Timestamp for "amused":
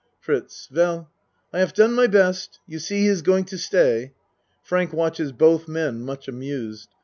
6.27-6.89